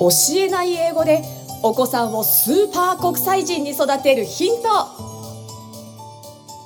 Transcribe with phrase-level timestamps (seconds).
[0.00, 1.22] 教えない英語で
[1.62, 4.68] お子さんをスーパー国際人に育てるヒント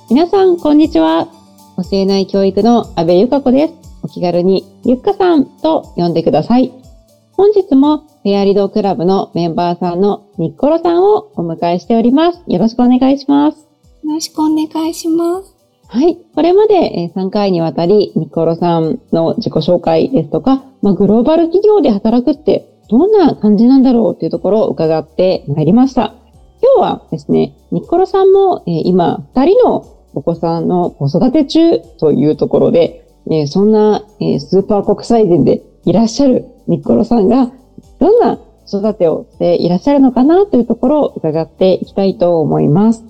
[0.09, 1.27] 皆さん、こんにちは。
[1.75, 3.73] 教えない教育の安部ゆか子です。
[4.03, 6.71] お気軽にゆっかさんと呼んでください。
[7.33, 12.41] 本日もフェアリドクラブのメンバーさんのニッコロさんをお迎えしております。
[12.47, 13.57] よろしくお願いします。
[13.57, 15.53] よろしくお願いします。
[15.87, 16.17] はい。
[16.33, 26.15] これまで3回にわたり、ニコロさんの自己紹介ですとか、まあ、グローバル企業で働くってどんな感じなんだろうというところを伺ってまいりました。
[26.61, 37.51] 今日はですね、ニッコロさんも、え、今、二人のお子さんの子育て中というところで、え、そんな、え、スーパー国際人でいらっしゃるニッコロさんが、
[37.99, 43.03] どんな子育てをしていらっしゃるのかなというところを伺っていきたいと思います。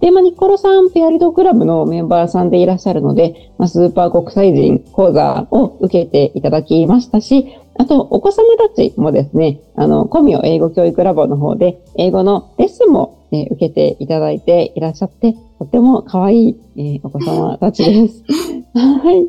[0.00, 0.06] はい。
[0.06, 7.46] で、まあ、ニコロさん、ペアリドクラブのメンバーさんでいらっしゃるので、まあ、スーパー国際人講座を受けていただきましたし、
[7.78, 18.24] あと、お子様たちもですね、あの、コミオ英語教育ラボの方で、英語のレッスンも、ね、受けていただいていらっしゃって、とても可愛い、えー、お子様たちです。
[18.74, 19.28] はい。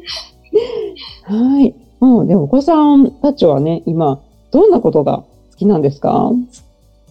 [1.26, 1.76] はい。
[2.00, 4.20] もう、で、お子さんたちはね、今、
[4.52, 5.18] どんなことが
[5.52, 6.32] 好きなんですか？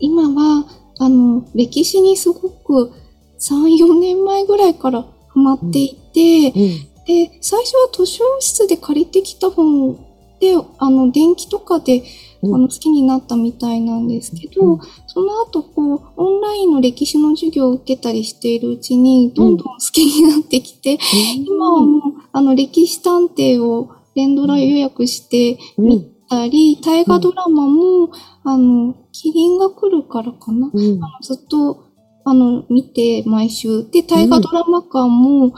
[0.01, 0.65] 今は、
[0.99, 2.91] あの、歴史にすごく
[3.39, 6.63] 3、4年前ぐらいからハマっていて、うん。
[6.63, 9.97] うん、で、最初は図書室で借りてきた本
[10.41, 12.03] で、あの、電気とかで、
[12.43, 20.99] あの、好きになったみたいなんですけど、うん、その後、こう、オンラインの歴史の授業を受けたりしているうちに、どんどん好きになってきて、うん、
[21.45, 28.11] 今はもう、あの、歴史探偵を連ドラ予約して見たり、うん、大河ドラマも、
[28.45, 31.88] あの、キリンが来るからかな、あのずっと、
[32.29, 33.89] あの、見て、毎週。
[33.91, 35.55] で、大河ドラマ館も、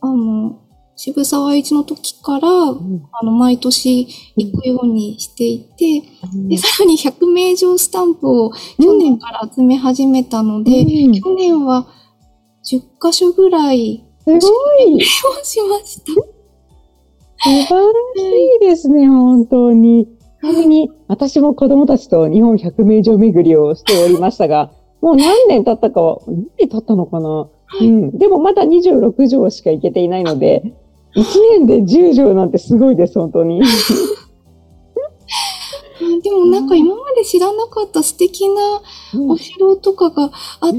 [0.00, 0.58] あの、
[0.96, 6.02] 渋沢栄一の時から、うん、あの、毎年行くようにしていて、
[6.34, 11.86] うん、で、さらに100名以上スタンプを去年から集め始めたので、うん、去年は
[12.64, 15.00] 10箇所ぐらい、すごいを
[15.44, 16.12] しました。
[16.12, 20.08] 素晴らしいですね、本当に。
[20.40, 27.48] ちなみに、私も子供たちと日本100名城巡りをしておりましたが、もう何年経ったかは、何年経ったのかな？
[27.80, 28.16] うん。
[28.16, 30.62] でもまだ26条しか行けていないので、
[31.14, 31.24] 1
[31.58, 33.60] 年で10条なんてすごいです、本当に。
[36.22, 38.82] でもなんか今まで知らなかった素敵な
[39.28, 40.30] お城とかが
[40.60, 40.78] あって、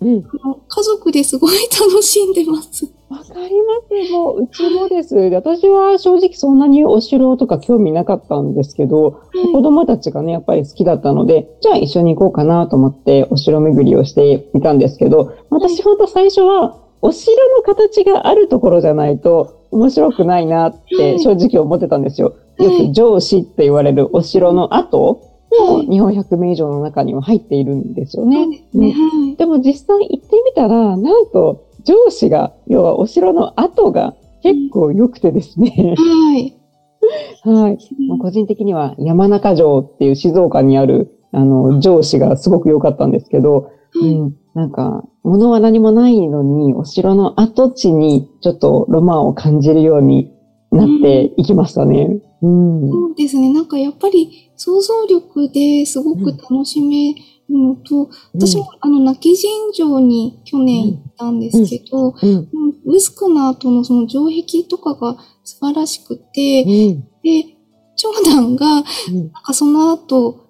[0.00, 2.92] うんうん、家族ですごい楽しんでます。
[3.08, 4.12] わかります。
[4.12, 5.14] もう、うちもです。
[5.16, 22.34] 私は正直そんなにお城とか興味なかったんですけど、はい、子供たちがね、やっぱり好きだったので、じゃあ一緒に行こうかなと思ってお城巡りをしていたんですけど、私ほんと最初は、お城の形があるところじゃないと面白くないなって正直思ってたんですよ。
[22.58, 28.46] よく上司って言われるお城の後も日本百名以上の中には入っているんですよね。
[28.72, 28.94] ね
[29.36, 35.94] でも実際行ってみたら、なんと上司が、要はお城の後が結構良くてですね。
[35.96, 36.56] はい。
[37.44, 37.78] はい。
[38.20, 50.32] 個人的には山中城っていう静岡にある、あの、上司がすごく良かったんですけど、うん、なんか、物は何もないのに、お城の跡地にちょっとロマンを感じるように
[50.70, 52.20] なっていきましたね。
[52.42, 53.52] うん、そうですね。
[53.52, 62.48] なんかやっぱり想像力ですごく楽しめるのと、うん、私もあの、泣き神城に去年行ったんですけど、うん、
[62.86, 67.54] ウスクの後のその城壁とかが素晴らしくて、で、
[67.96, 68.84] 長男が、なん。
[69.30, 70.44] かその後、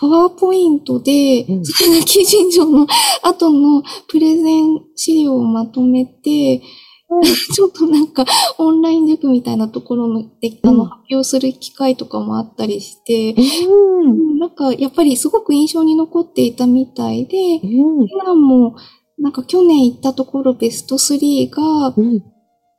[0.00, 2.86] パワーポイントで、うん、その記事上の
[3.22, 6.62] 後のプレゼン資料をまとめて、うん、
[7.54, 8.26] ちょっとなんか
[8.58, 13.34] オンライン塾みたいなところで、あの、発表する機会とかもあったりして、
[13.66, 18.76] うん、なんかやっぱりすごく印象に残っていたみたいで、うん、今も
[19.18, 21.94] なんか去年行ったところベスト3が、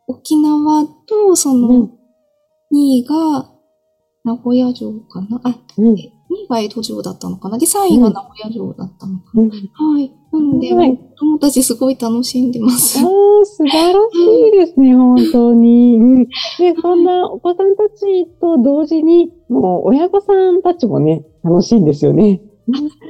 [0.07, 1.89] 沖縄とその
[2.71, 3.51] 2位が
[4.23, 5.41] 名古屋城かな？
[5.43, 5.93] あ、うん。
[5.93, 6.18] 2位
[6.49, 7.57] が江戸城だったのかな？
[7.57, 10.11] で、3位が名古屋城だったのかな、うん、はい。
[10.31, 12.99] なので、はい、子供たちすごい楽しんでます。
[12.99, 15.97] ああ、素晴らしいですね、本当に。
[15.97, 16.29] うん、で、
[16.81, 22.41] そんなお子さんたちと同時に、もう親御さんたちもね、楽しいんですよね。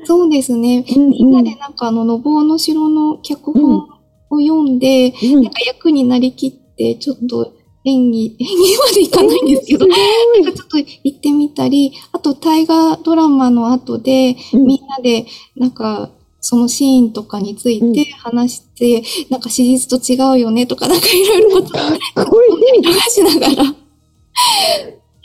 [0.05, 0.85] そうですね。
[0.95, 3.87] みんなでなんかあの、のぼうの城の脚本
[4.29, 7.53] を読んで、うん、なんか役になりきって、ちょっと
[7.89, 15.25] 演技、 演技までいかないんですけど、なんかちょっと行ってみたり、あと大河ドラマの後で、みんなで、
[15.55, 21.79] なんか、そのシーンとかについて話して、うん、なんか史実と違うよねとか、なんかいろいろことを、
[22.23, 23.75] すごい、流しながら。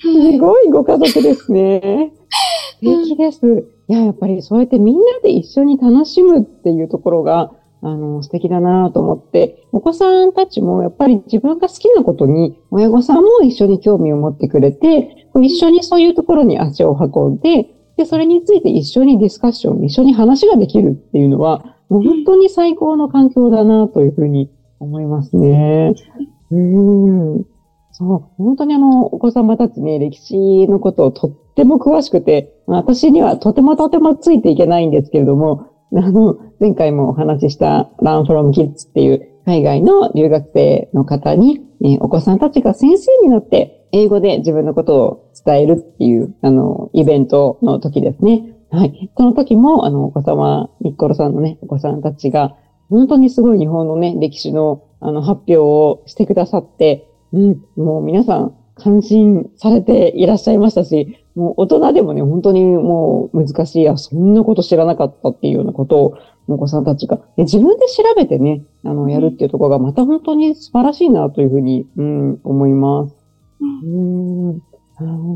[0.00, 2.12] すごいご家族ですね。
[2.82, 3.64] 素敵です。
[3.88, 7.52] いや、やっぱりそうやってみんなで一緒に楽しむっていうところが、
[7.84, 25.92] あの、素敵だなと思って、お子さんたちもやっぱり自分が好きなことに、親御さんも一緒に興味を持ってくれて、一緒にそういうところに足を運んで、で、それについて一緒にディスカッション、一緒に話ができるっていうのは、もう本当に最高の環境だなというふうに思いますね。
[26.50, 27.44] うん。
[27.92, 48.54] そう、本当にあの、お子様たちね、歴史のことをとっても詳しくて、私にはとてもとてもついていけないんですけれども、あの、前回もお話しした Learn from Kids っていう海外の留学生の方に、ね、お子さんたちが先生になって英語で自分のことを伝えるっていう、あの、イベントの時ですね。
[48.70, 49.10] はい。
[49.16, 52.56] その時も、あの、お子様、ニッコロさんのね、お子さんたちが、
[52.90, 73.16] 本当にすごい日本のね、歴史の、あの、発表をしてくださって、うん、もう皆さん、感心されていらっしゃいましたし、もう大人でもね、本当にもう難しい、あ、そんなこと知らなかったっていうようなことを、お子さんたちが、で自分で調べてね、あの、やるっていうところがまた本当に素晴らしいなというふうに、うん、思います。
[73.60, 74.60] うん、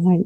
[0.05, 0.25] はい。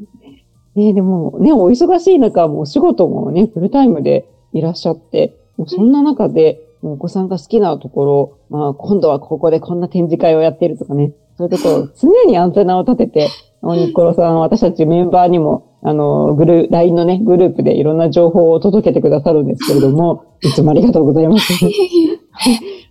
[0.75, 13.29] ね、でもね、お忙しい中、もうお仕事もね、フルタイムでいらっしゃって、もうそんな中で、もうお子さんが好きなところ、まあ、今度はここでこんな展示会をやっているとかね、そういうところ、常にアンテナを立てて、
[13.63, 21.53] ニッコロさん、私たちメンバーにも、あの、グル、LINE のね、グループでいろんな情報を届けてくださるんですけれども、いつもありがとうございます。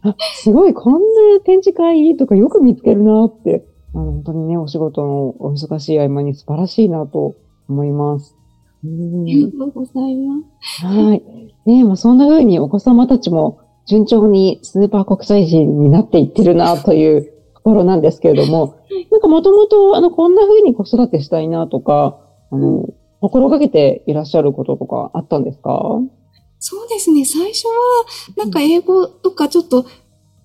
[0.02, 0.98] あすごい、こんな
[1.44, 3.64] 展示会とかよく見つけるなって、
[3.94, 7.36] あの本当にね、お仕事のお忙しい合間に素晴らしいなと
[7.68, 8.34] 思います。
[8.84, 10.86] うんありがとうございます。
[10.86, 11.22] はい。
[11.66, 17.32] ねまあ、そんな風にお子様たちも順調にスーパー国際人になっていってるなという
[17.64, 18.78] ところなんですけれども、
[19.10, 22.18] なんかもともと、あの、こんな風に子育てしたいなとか、
[22.50, 22.88] あの、
[23.20, 26.00] 心がけていらっしゃることとかあったんですか？
[26.58, 27.24] そうですね。
[27.24, 27.72] 最初は、
[28.36, 29.84] なんか英語とかちょっと、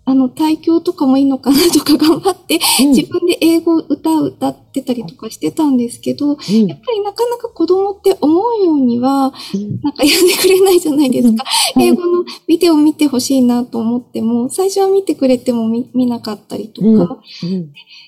[0.07, 6.65] あの、体教とかもいいのかなとか頑張って、自分で英語歌を歌ってたりとかしてたんですけど、うん。
[6.65, 9.81] やっぱりなかなか子供って思うようには、うん。
[9.81, 11.43] なんかやってくれないじゃないですか。
[11.75, 11.81] うん。
[11.81, 17.21] 英語のビデオ見てほしいなと思っても、最初は見てくれても見見なかったりとか、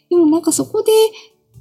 [0.09, 0.93] でもなんかそこで、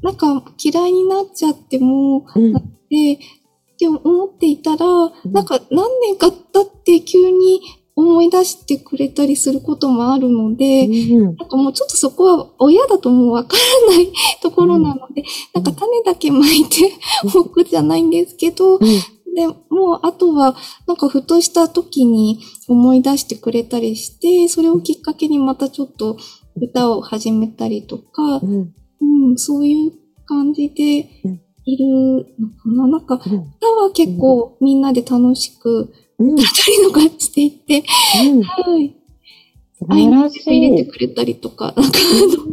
[0.03, 2.53] なんか嫌いになっちゃっても、うん。
[2.53, 5.13] なって、って思っていたら、ん。
[5.33, 7.61] なんか何年か経って急に
[8.01, 13.57] 思い出してくれたりすることもあるので、うんなんかもうちょっとそこは親だともうわか
[13.89, 16.93] らない ところなので、なんか種だけまいて
[17.37, 20.55] おくじゃないんですけど、で、もうあとは
[20.87, 26.17] なんかふとした時に思い出してくれたりして、それをきっかけにまたちょっと
[26.55, 28.75] 歌を始めたりとか、うん。
[29.01, 29.93] うん、そういう
[30.25, 31.41] 感じでうん。
[31.65, 31.87] いる
[32.39, 32.87] のかな。
[32.87, 33.33] なんかうん。
[33.33, 37.85] 歌は結構みんなで楽しくうん歌ったりとかしていて、
[38.27, 38.95] うんはい。
[39.79, 40.89] 素晴らし入れてい。
[40.89, 41.99] くれたりとか、なんか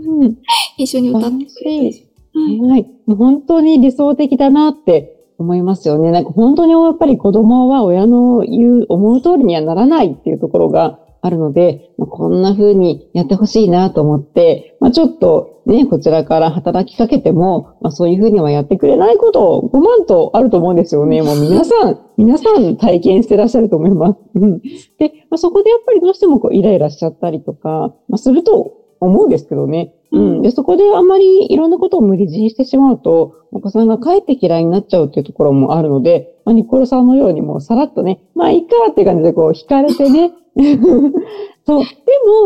[0.07, 0.37] うん
[0.77, 2.59] 一緒に歌ってくれたりしはい。
[2.61, 2.83] はい。
[3.05, 6.11] もう本当に理想的だなって思いますよね。
[6.11, 21.21] なんか本当にやっぱり子供は親の言う、思う通りにはならないっていうところがあるので、まあ、こんな風にやってほしいなと思って、まあ、ちょっとね、こちらから働きかけても、まあ、そういう風にはやってくれないこと5万とあると思うんですよね。
[21.25, 24.19] もう皆さん、皆さん体験してらっしゃると思います。
[24.35, 24.59] うん
[24.99, 29.94] で、まあ、そこでやっぱりどうしてもこうイライラしちゃったりとか、まあ、すると思うんですけどね。
[30.11, 30.41] うん。
[30.41, 40.33] で、そこであんまりいろんなことを無理強いしてしまうと、お子さんがかえって嫌いになっちゃうっていうところもあるので、まあ、ニコルさんのようにもうさらっとね、まあいいかって感じでこう惹かれてね。
[41.65, 41.83] そう。
[41.83, 41.85] で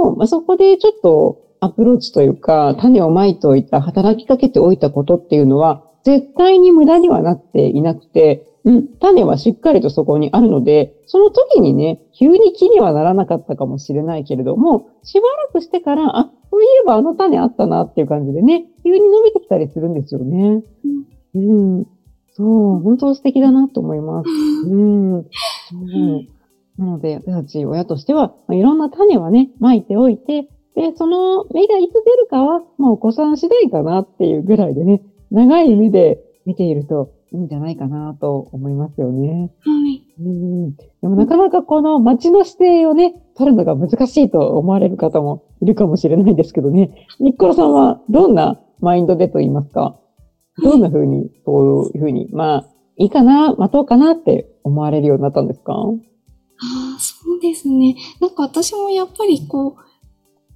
[0.03, 20.63] も、まあ、そこでちょっとアプローチというか、種をまいておいた、働きかけておいたことっていうのは、絶対に無駄にはなっていなくて、うん、種はしっかりとそこにあるので、その時にね、急に木にはならなかったかもしれないけれども、しばらくしてから、あ、そういえばあの種あったなっていう感じでね、急に伸びてきたりするんですよね。
[21.35, 21.85] うん。
[22.31, 24.29] そう、本当素敵だなと思います。
[24.69, 25.23] うん。
[25.23, 26.39] そう
[26.79, 39.51] なので、私たち親としては、まあ、いろんな種はね、まいておいて、で、その芽がいつ出るかは、まあお子さん次第かなっていうぐらいでね、長い目で見ているといいんじゃないかなと思いますよね。
[39.63, 40.03] はい。
[40.19, 40.75] うん。
[40.75, 47.07] でもなかなかこの街の姿勢をね、取るのが難しいと思われる方もいるかもしれないですけどね。
[47.19, 49.99] ニッコロさんはどんなマインドでと言いますか？
[50.63, 55.73] どんな風に、そういう風に、まあ、いいかな、待とうかなって思われるようになったんですか？
[55.73, 55.77] あ
[56.97, 57.95] あ、そうですね。
[58.19, 59.77] なんか私もやっぱりこ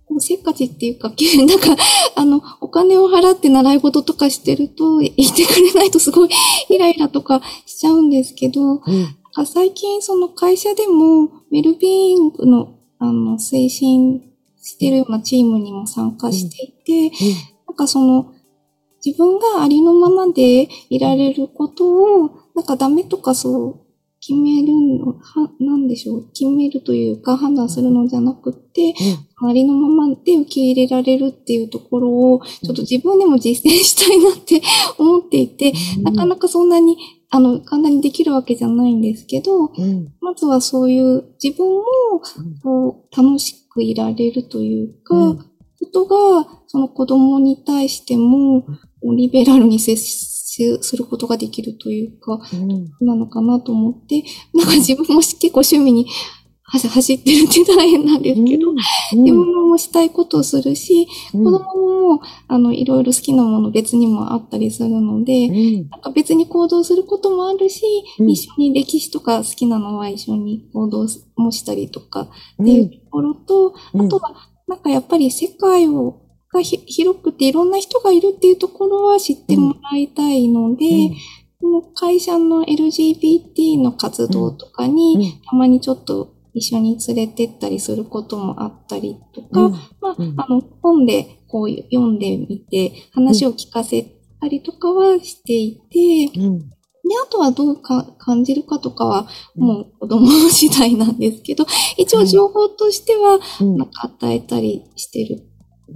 [0.10, 1.84] う、せっかちっていうか、なんか、
[2.18, 6.30] あの、お金を払って習い事とかしてると、 言ってくれないとすごい
[6.70, 14.22] イライラとかしちゃうんですけど、うん、最近その会社でも、ウェルビーイングの、あの、推進
[14.62, 17.28] してるようなチームにも参加していて、うん。
[17.28, 17.36] うん、
[17.68, 18.28] なんかその、
[19.06, 21.86] 自分がありのままでいられること
[22.24, 23.80] を、なんかダメとかそう
[24.26, 24.68] 決める
[25.00, 28.94] の、は、なんでしょう、決めるというか判断するのじゃなくて、
[29.42, 34.62] うん、ありのままで受け入れられるっていうところを、ちょっと自分でも実践したいなって
[34.98, 36.96] 思っていて、うん、なかなかそんなに、
[37.32, 41.84] あの、簡単にできるわけじゃないんですけど、うん、まずはそういう自分も、
[42.64, 45.36] こう、楽しくいられるというか、
[45.80, 48.66] ことが、その子供に対しても、
[49.18, 56.08] リベラルに接することができるというか、うん、なのかなと思って、なんか自分も結構趣味に
[56.66, 67.84] 走ってるって大変なんですけど、うん、自分もしたいことをするし、うん、子供も、あの、いろいろ好きなもの別にもあったりするので、うん、なんか別に行動することもあるし、
[68.20, 74.34] 一緒に歴史とか好きなのは一緒に行動もしたりとかっていうところと、あとは、
[74.68, 76.23] なんかやっぱり世界を
[76.54, 80.86] が広くていろんな人がいるっていうところは知ってもらいたいので、
[81.62, 94.04] うん、会社の LGBT の活動とかに、たまにちょっと一緒に連れてったりすることもあったりとか、うん、まあ、あの、本でこう読んでみて、話を聞かせ
[94.40, 96.66] たりとかはしていて、うん、で、
[97.24, 101.66] あとはどうか感じるかとかは、もう子供次第なんですけど、
[101.98, 105.48] 一応情報としては、なんか与えたりしてる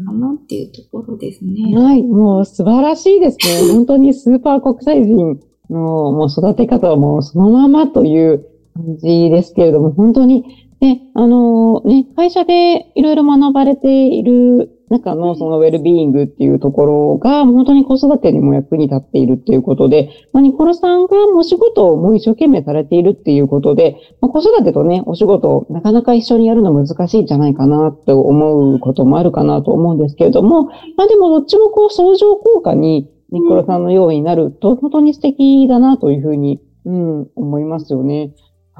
[0.05, 1.75] かなっていうところですね。
[1.75, 3.71] はい、もう素晴らしいですね。
[3.73, 5.39] 本当にスーパー国際人
[5.69, 10.45] のもう育て方はもうそのままという感じですけれども、本当に、
[10.79, 30.65] ね、あのね、会社でいろいろ学ばれている中のそのウェルビーイングっていうところが、本当に子育てにも役に立っているっていうことで、まあ、ニコロさんがお仕事をもう一生懸命されているっていうことで、まあ、子育てとね、お仕事をなかなか一緒にやるの難しいんじゃないかなって思うこともあるかなと思うんですけれども、
[30.95, 38.33] まあでもどっちもこう相乗効果にニコロさんのようになると、本当に素敵だなというふうに、うん、思いますよね。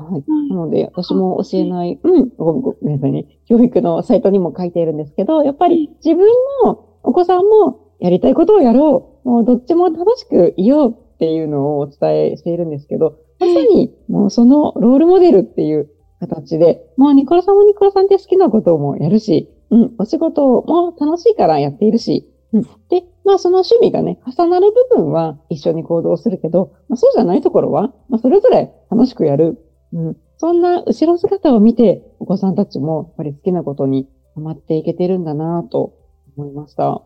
[0.04, 0.24] はい。
[0.50, 3.40] なので、私も教えない、うん、ごごめんなさいね。
[3.48, 6.28] 教育のサイトにも書いているんですけど、やっぱり自分
[6.64, 9.30] もお子さんもやりたいことをやろう。
[9.30, 15.90] もうどっちも楽しくいようっていうのをお伝えしているんですけど、まさにもうそのロールモデルっていう
[16.20, 22.64] 形で、もうニコラさんもニコラさんって好きなこともやるし、うん、お仕事も楽しいからやっているし、うん。
[22.90, 29.58] で、まあその趣味がね、重なる部分は一緒に行動するけど、まあそうじゃないところは、まあそれぞれ楽しくやる
[29.94, 35.94] うん、そんな後ろ姿を見て、お子さんたちもやっぱり好きなことにハマっていけてるんだなと
[36.36, 37.02] 思いました。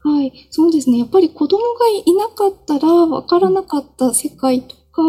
[0.00, 0.98] はい、そうですね。
[0.98, 5.02] やっぱり子供がいなかったら分からなかった世界とか、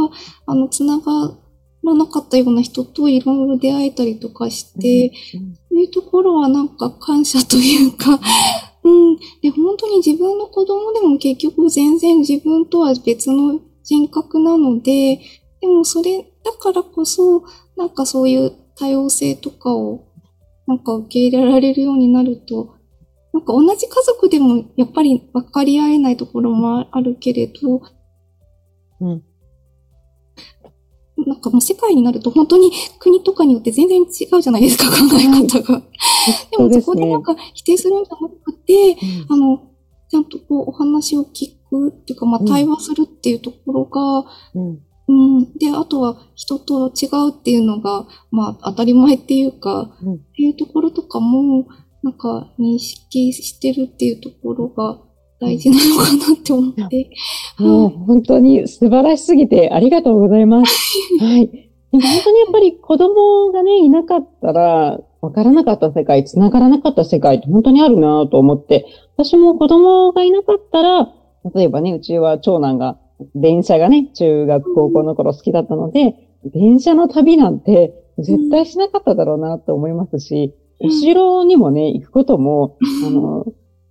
[0.47, 1.37] あの、つなが
[1.83, 8.19] らなかったような人といろいろ出会えたりとかして、うん、そういうところはなんか感謝というか、
[8.83, 9.17] うん。
[9.41, 15.19] で、本当に自分の子供でも結局全然自分とは別の人格なので、
[15.61, 17.43] でもそれだからこそ、
[17.77, 20.07] なんかそういう多様性とかを、
[20.67, 22.75] なんか受け入れられるようになると、
[23.33, 27.81] なんか同じ家族でもやっぱり分かり合えないところもあるけれど、
[29.01, 29.23] うん。
[31.27, 35.83] なんかもう世界になると本当に国とかによって全然違うじゃないですか、考え方が。
[36.51, 38.97] でもそこでなんか否定するんじゃなくて、
[39.29, 39.69] うん、あの、
[40.09, 44.25] ちゃんとこうお話を聞くっていうか、まあ対話するっていうところが、
[44.55, 44.79] うん
[45.09, 45.11] う
[45.41, 45.53] ん。
[45.57, 51.67] で、あとは人と違うっていうのが、まあ当たり前っていうか、うん、っていうところとかも、
[52.03, 55.01] なんか認識してるっていうところが
[55.41, 57.09] 大事なのかなって思って。
[57.57, 60.71] もう本当に素晴らしすぎてありがとうございます。
[61.19, 61.47] はい。
[61.47, 68.85] でも本当にやっぱり子供がね、いなかったら、わからなかった世界、繋がらなかった世界って本当にあるなと思って、
[69.17, 71.11] 私も子供がいなかったら、
[71.55, 72.99] 例えばね、うちは長男が
[73.35, 83.45] 電車がね、中学、高校の頃好きだったので、電車の旅なんて絶対しなかっただろうなって思いますし、お城にもね、行くことも、あの、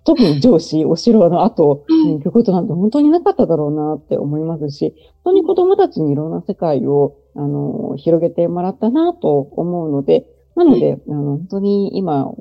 [0.05, 12.33] 特に上司、お城の後に行くことなんて本当になかっただろうなって思いますし、本当に子供たちにいろんな世界を、あの、広げてもらったなと思うので、なので、あの、本当に今、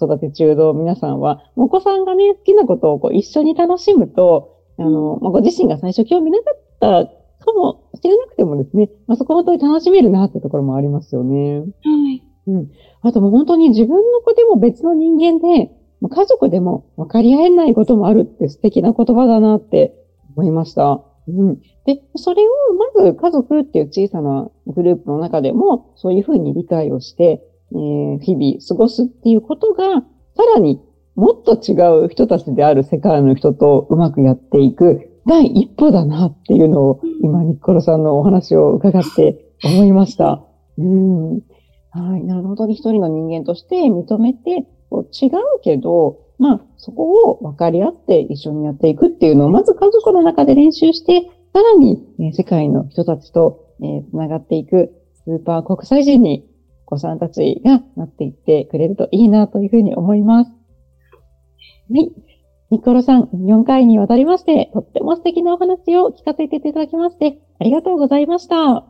[0.00, 11.60] 育て中の皆さんは、お子さんがね、好きなことをこう一緒に楽しむと、あの、まあ、ご自身が最初興味なかったかもしれなくてもですね、まあ、そこ本当に楽しめるなってところもありますよね。
[11.60, 11.64] は
[12.12, 12.22] い。
[12.48, 12.70] うん。
[13.02, 15.70] あともう本当に自分の子でも別の人間で、
[16.08, 19.94] 家族でも分かり合えないこともあるって素敵な言葉だなって
[20.36, 21.02] 思いました。
[21.28, 21.60] うん。
[21.86, 22.50] で、それを
[22.96, 27.42] まず家族っていう小さなグループの中でも、そういうふうに理解をして、
[27.72, 30.02] えー、日々過ごすっていうことが、
[30.36, 30.80] さらに
[31.16, 40.44] もっと違う人たちである世界の人とうまくやっていく第一歩だなっていうのを、今、ニッコロさんのお話を伺って思いました。
[40.78, 41.40] うん。
[41.90, 42.24] はい。
[42.24, 42.68] なるほど。
[42.68, 45.32] 一人の人間として認めて、こう違う
[45.64, 54.92] けど、まあ、そこを分かり合って一緒にやっていくっていうのを、まず家族の中で練習して、さらに、え世界の人たちと、えー、繋がっていく
[55.24, 56.48] スーパー国際人に
[56.86, 60.55] お子さんたちがなっていってくれるといいなというふうに思います。
[61.90, 62.12] はい。
[62.70, 68.84] ニコロさん、4回にわたりまして、とっても素敵なお話を聞かせていただきまして、ありがとうございました。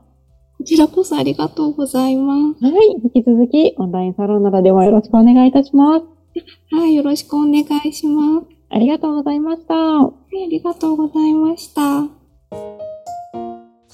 [0.59, 2.64] こちらこそありがとうございます。
[2.64, 2.97] はい。
[3.14, 6.06] 引き続き、オンラインサロンなどでもよろしくお願いいたします。
[6.75, 6.95] はい。
[6.95, 8.47] よろしくお願いします。
[8.71, 9.75] ありがとうございました。
[9.75, 10.45] はい。
[10.45, 11.83] ありがとうございました。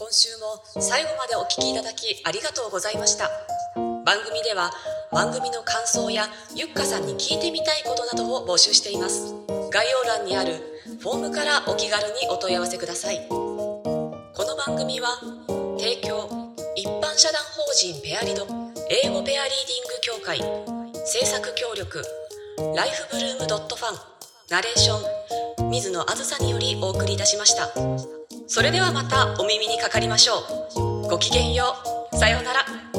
[0.02, 3.51] 今週も最後までお聞きいただきありがとうございました。
[4.04, 4.70] 番組では
[5.12, 9.32] 番組の感想やゆっかさんに聞いてみたいことなどを募集しています。
[9.70, 10.60] 概要欄にある
[11.00, 13.28] フォームからお気軽にお問い合わせください。
[13.28, 15.08] この番組は
[15.78, 16.28] 提供
[16.74, 18.44] 一般社団法人ペアリド
[18.90, 20.38] 英語ペアリーディング協会
[21.06, 22.02] 制作協力
[22.74, 23.98] ライフブルームドットファン
[24.50, 27.70] ナレーション水野あずさによりお送りいたしました。
[28.48, 30.40] それではまたお耳にかかりましょ
[31.04, 31.08] う。
[31.08, 31.76] ごきげんよ
[32.12, 32.16] う。
[32.16, 32.91] さようなら。